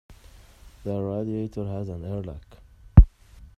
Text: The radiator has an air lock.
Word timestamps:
The 0.83 0.99
radiator 0.99 1.63
has 1.65 1.87
an 1.89 2.05
air 2.05 2.23
lock. 2.23 2.57